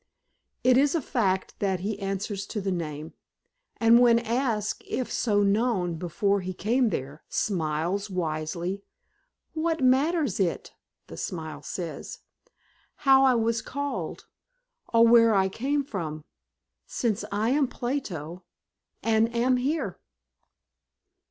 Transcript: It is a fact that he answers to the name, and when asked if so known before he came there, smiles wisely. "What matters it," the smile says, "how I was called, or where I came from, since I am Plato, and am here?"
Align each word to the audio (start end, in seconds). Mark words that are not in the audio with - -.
It 0.63 0.77
is 0.77 0.95
a 0.95 0.99
fact 0.99 1.59
that 1.59 1.81
he 1.81 1.99
answers 1.99 2.47
to 2.47 2.59
the 2.59 2.71
name, 2.71 3.13
and 3.77 3.99
when 3.99 4.17
asked 4.17 4.81
if 4.87 5.11
so 5.11 5.43
known 5.43 5.93
before 5.97 6.41
he 6.41 6.55
came 6.55 6.89
there, 6.89 7.21
smiles 7.29 8.09
wisely. 8.09 8.81
"What 9.53 9.81
matters 9.83 10.39
it," 10.39 10.73
the 11.05 11.17
smile 11.17 11.61
says, 11.61 12.17
"how 13.05 13.25
I 13.25 13.35
was 13.35 13.61
called, 13.61 14.25
or 14.91 15.07
where 15.07 15.35
I 15.35 15.49
came 15.49 15.83
from, 15.83 16.23
since 16.87 17.23
I 17.31 17.49
am 17.51 17.67
Plato, 17.67 18.43
and 19.03 19.31
am 19.35 19.57
here?" 19.57 19.99